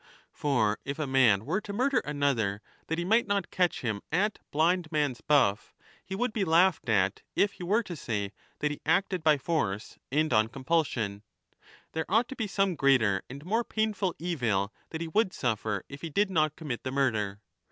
[0.31, 4.01] For if a man were to murder another that he might 15 not catch him
[4.11, 8.71] at blind man's buff he would be laughed at if he were to say that
[8.71, 11.21] he acted by force, and on compulsion;
[11.91, 16.01] there ought to be some greater and more painful evil that he would suffer if
[16.01, 17.39] he did not commit the murder.